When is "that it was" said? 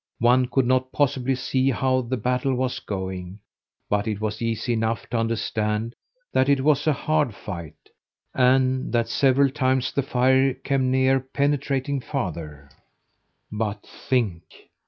6.33-6.87